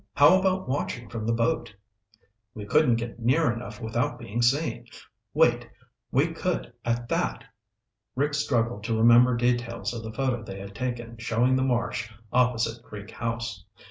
[0.15, 1.75] How about watching from the boat?"
[2.55, 4.87] "We couldn't get near enough without being seen.
[5.31, 5.69] Wait!
[6.11, 7.43] We could at that!"
[8.15, 12.81] Rick struggled to remember details of the photo they had taken showing the marsh opposite
[12.81, 13.63] Creek House.